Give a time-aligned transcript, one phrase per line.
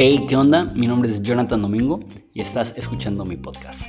[0.00, 0.64] Hey, ¿qué onda?
[0.64, 1.98] Mi nombre es Jonathan Domingo
[2.32, 3.80] y estás escuchando mi podcast.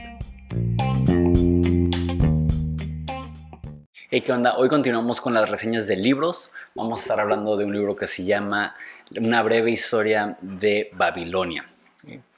[4.09, 4.57] Hey, ¿qué onda?
[4.57, 6.49] Hoy continuamos con las reseñas de libros.
[6.73, 8.73] Vamos a estar hablando de un libro que se llama
[9.15, 11.67] Una breve historia de Babilonia.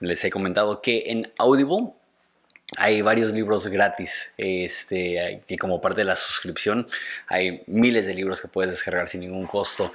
[0.01, 1.93] Les he comentado que en Audible
[2.77, 6.87] hay varios libros gratis, este, que como parte de la suscripción
[7.27, 9.91] hay miles de libros que puedes descargar sin ningún costo.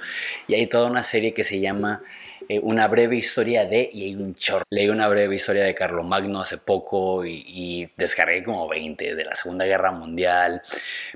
[0.47, 2.03] Y hay toda una serie que se llama
[2.49, 4.63] eh, Una breve historia de, y hay un chorro.
[4.69, 9.33] Leí una breve historia de Carlomagno hace poco y, y descargué como 20 de la
[9.33, 10.61] Segunda Guerra Mundial,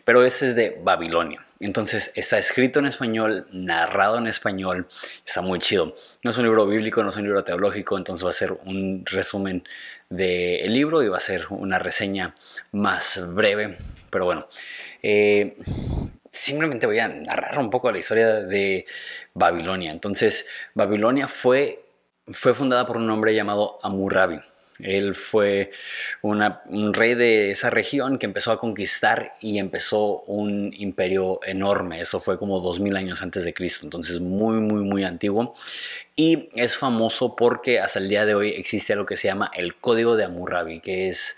[0.04, 1.46] pero ese es de Babilonia.
[1.62, 4.88] Entonces está escrito en español, narrado en español,
[5.26, 5.96] está muy chido.
[6.24, 9.04] No es un libro bíblico, no es un libro teológico, entonces va a ser un
[9.06, 9.64] resumen
[10.10, 12.36] del libro y va a ser una reseña
[12.72, 13.78] más breve.
[14.10, 14.48] Pero bueno,
[15.04, 15.56] eh,
[16.32, 18.86] simplemente voy a narrar un poco la historia de
[19.34, 19.92] Babilonia.
[19.92, 21.86] Entonces, Babilonia fue,
[22.28, 24.40] fue fundada por un hombre llamado Amurabi.
[24.84, 25.72] Él fue
[26.22, 32.02] un rey de esa región que empezó a conquistar y empezó un imperio enorme.
[32.02, 35.54] Eso fue como 2000 años antes de Cristo, entonces muy, muy, muy antiguo.
[36.16, 39.76] Y es famoso porque hasta el día de hoy existe lo que se llama el
[39.76, 41.36] Código de Hammurabi, que es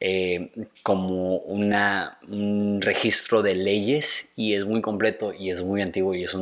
[0.00, 0.50] eh,
[0.82, 6.24] como una, un registro de leyes y es muy completo y es muy antiguo y
[6.24, 6.34] es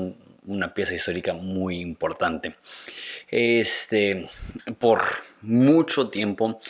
[0.46, 2.54] una pieza histórica muy importante.
[3.28, 4.26] Este,
[4.78, 5.02] por
[5.40, 6.60] mucho tiempo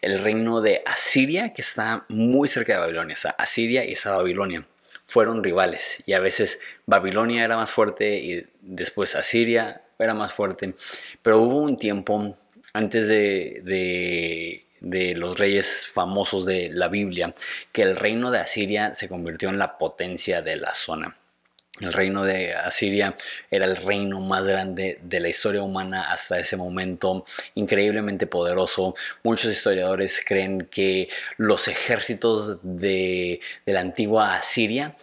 [0.00, 4.64] el reino de Asiria, que está muy cerca de Babilonia, Asiria y está Babilonia,
[5.06, 10.74] fueron rivales y a veces Babilonia era más fuerte y después Asiria era más fuerte,
[11.22, 12.36] pero hubo un tiempo
[12.74, 17.34] antes de, de los reyes famosos de la Biblia
[17.72, 21.17] que el reino de Asiria se convirtió en la potencia de la zona.
[21.80, 23.14] El reino de Asiria
[23.50, 28.94] era el reino más grande de la historia humana hasta ese momento, increíblemente poderoso.
[29.22, 34.96] Muchos historiadores creen que los ejércitos de, la antigua Asiria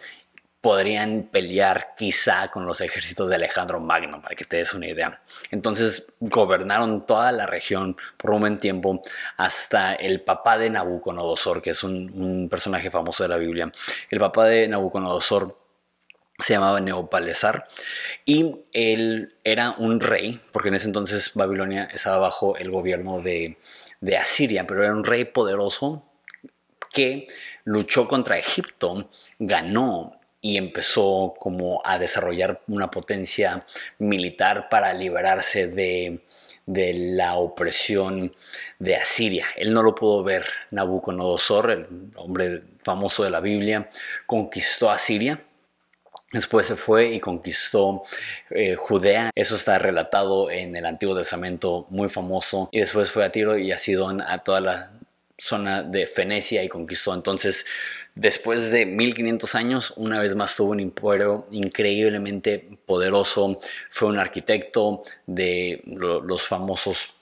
[0.60, 5.20] podrían pelear quizá con los ejércitos de Alejandro Magno, para que te des una idea.
[5.52, 9.00] Entonces gobernaron toda la región por un buen tiempo
[9.36, 13.70] hasta el papá de Nabucodonosor, que es un, un personaje famoso de la Biblia.
[14.10, 15.65] El papá de Nabucodonosor
[16.38, 17.66] se llamaba Neopalesar
[18.24, 23.56] y él era un rey, porque en ese entonces Babilonia estaba bajo el gobierno de,
[24.00, 26.04] de Asiria, pero era un rey poderoso
[26.92, 27.26] que
[27.64, 29.08] luchó contra Egipto,
[29.38, 33.64] ganó y empezó como a desarrollar una potencia
[33.98, 36.20] militar para liberarse de,
[36.66, 38.34] de la opresión
[38.78, 39.46] de Asiria.
[39.56, 40.46] Él no lo pudo ver.
[40.70, 41.86] Nabucodonosor, el
[42.16, 43.88] hombre famoso de la Biblia,
[44.26, 45.45] conquistó Asiria
[46.32, 48.02] Después se fue y conquistó
[48.50, 49.30] eh, Judea.
[49.34, 52.68] Eso está relatado en el Antiguo Testamento, muy famoso.
[52.72, 54.90] Y después fue a Tiro y a Sidón, a toda la
[55.38, 57.14] zona de Fenecia y conquistó.
[57.14, 57.64] Entonces,
[58.14, 63.60] después de 1500 años, una vez más tuvo un imperio increíblemente poderoso.
[63.90, 67.14] Fue un arquitecto de los famosos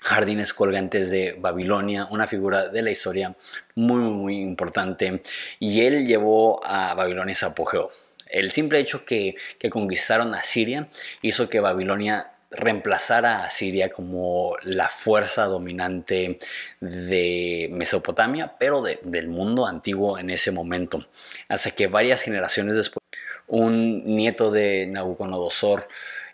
[0.00, 3.34] jardines colgantes de Babilonia, una figura de la historia
[3.74, 5.22] muy, muy importante.
[5.58, 7.90] Y él llevó a Babilonia ese apogeo.
[8.28, 9.36] El simple hecho que,
[9.70, 10.88] conquistaron a Siria
[11.22, 16.38] hizo que Babilonia reemplazara a Siria como la fuerza dominante
[16.80, 21.06] de Mesopotamia, pero del mundo antiguo en ese momento.
[21.48, 23.02] Hasta que varias generaciones después,
[23.48, 25.88] un nieto de Nabucodonosor,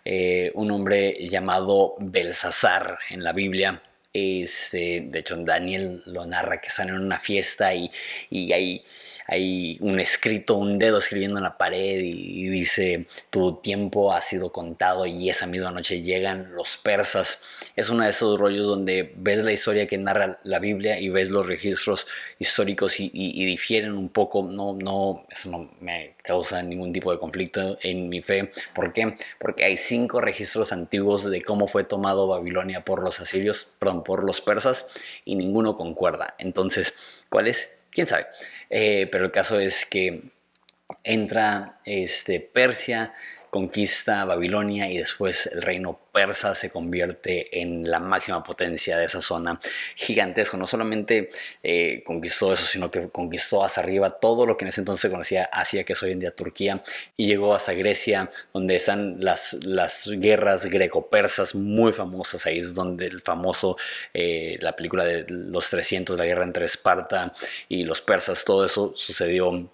[0.05, 3.81] eh, un hombre llamado Belsasar en la Biblia,
[4.15, 7.89] este, de hecho, Daniel lo narra que están en una fiesta y,
[8.53, 8.83] hay,
[9.27, 14.51] hay, un escrito, un dedo escribiendo en la pared y, dice, tu tiempo ha sido
[14.51, 17.41] contado y esa misma noche llegan los persas.
[17.75, 21.31] Es uno de esos rollos donde ves la historia que narra la Biblia y ves
[21.31, 22.05] los registros
[22.37, 23.09] históricos y,
[23.45, 24.43] difieren un poco.
[24.43, 28.51] No, no, eso no me causa ningún tipo de conflicto en mi fe.
[28.75, 29.15] ¿Por qué?
[29.39, 34.23] Porque hay cinco registros antiguos de cómo fue tomado Babilonia por los asirios, perdón, por
[34.23, 34.85] los persas
[35.25, 36.35] y ninguno concuerda.
[36.37, 36.93] Entonces,
[37.29, 37.71] ¿cuál es?
[37.91, 38.27] ¿Quién sabe?
[38.69, 40.31] Eh, pero el caso es que
[41.03, 43.13] entra este, Persia,
[43.53, 49.21] conquista Babilonia y después el reino persa se convierte en la máxima potencia de esa
[49.21, 49.59] zona
[49.95, 50.57] gigantesco.
[50.57, 51.29] No solamente
[51.61, 55.43] eh, conquistó eso, sino que conquistó hasta arriba todo lo que en ese entonces conocía
[55.53, 56.81] Asia, que es hoy en día Turquía,
[57.15, 62.47] y llegó hasta Grecia, donde están las, las guerras greco-persas muy famosas.
[62.47, 63.77] Ahí es donde el famoso,
[64.15, 67.31] eh, la película de los 300, la guerra entre Esparta
[67.69, 69.69] y los persas, todo eso sucedió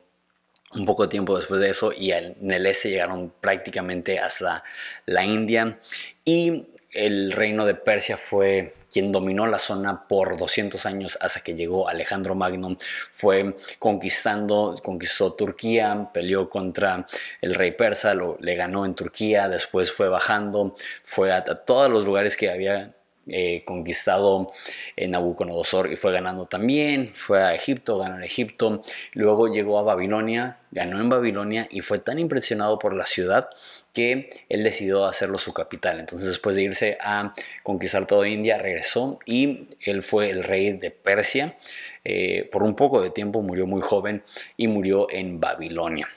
[0.76, 4.64] un poco de tiempo después de eso y en el este llegaron prácticamente hasta
[5.06, 5.80] la India.
[6.24, 11.54] Y el reino de Persia fue quien dominó la zona por 200 años hasta que
[11.54, 12.78] llegó Alejandro Magno,
[13.12, 17.06] fue conquistando, conquistó Turquía, peleó contra
[17.42, 22.06] el rey persa, lo, le ganó en Turquía, después fue bajando, fue a todos los
[22.06, 22.96] lugares que había
[23.30, 24.52] eh, conquistado
[24.96, 28.82] en Nabucodonosor y fue ganando también, fue a Egipto, ganó en Egipto,
[29.14, 33.50] luego llegó a Babilonia, ganó en Babilonia y fue tan impresionado por la ciudad
[33.94, 36.00] que él decidió hacerlo su capital.
[36.00, 37.34] Entonces después de irse a
[37.64, 41.58] conquistar toda India, regresó y él fue el rey de Persia.
[42.04, 44.24] Eh, por un poco de tiempo murió muy joven
[44.58, 46.08] y murió en Babilonia.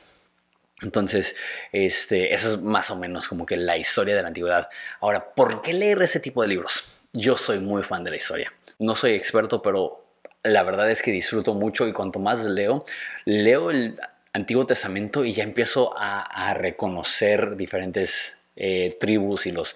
[0.82, 1.36] Entonces,
[1.70, 4.68] este, esa es más o menos como que la historia de la antigüedad.
[5.00, 7.01] Ahora, ¿por qué leer ese tipo de libros?
[7.12, 8.52] Yo soy muy fan de la historia.
[8.78, 10.04] No soy experto, pero
[10.42, 12.84] la verdad es que disfruto mucho y cuanto más leo,
[13.24, 13.98] leo el
[14.32, 19.74] Antiguo Testamento y ya empiezo a, reconocer diferentes eh, tribus y los,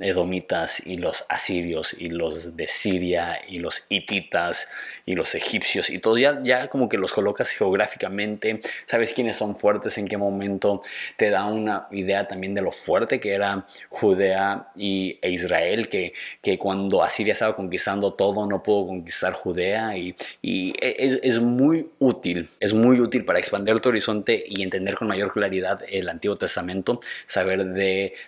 [0.00, 4.66] edomitas y los asirios y los de Siria y los hititas
[5.06, 6.18] y los egipcios y todo.
[6.18, 10.82] Ya, ya como que los colocas geográficamente, sabes quiénes son fuertes, en qué momento,
[11.16, 16.12] te da una idea también de lo fuerte que era Judea y, e Israel, que,
[16.42, 21.88] que cuando Asiria estaba conquistando todo no pudo conquistar Judea y, y es, es muy
[22.00, 26.34] útil, es muy útil para expandir tu horizonte y entender con mayor claridad el Antiguo
[26.34, 26.98] Testamento,
[27.28, 27.64] saber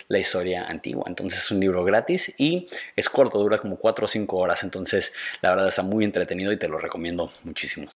[0.09, 1.05] la historia antigua.
[1.06, 2.67] Entonces es un libro gratis y
[2.97, 4.62] es corto, dura como 4 o 5 horas.
[4.62, 7.88] Entonces la verdad está muy entretenido y te lo recomiendo muchísimo.